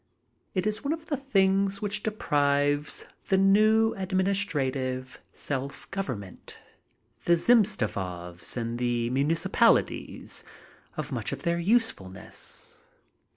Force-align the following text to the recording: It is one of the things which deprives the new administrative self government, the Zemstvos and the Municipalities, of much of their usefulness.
It 0.55 0.65
is 0.65 0.83
one 0.83 0.93
of 0.93 1.05
the 1.05 1.15
things 1.15 1.79
which 1.79 2.01
deprives 2.01 3.05
the 3.27 3.37
new 3.37 3.93
administrative 3.93 5.21
self 5.31 5.91
government, 5.91 6.57
the 7.25 7.35
Zemstvos 7.35 8.57
and 8.57 8.79
the 8.79 9.11
Municipalities, 9.11 10.43
of 10.97 11.11
much 11.11 11.31
of 11.31 11.43
their 11.43 11.59
usefulness. 11.59 12.87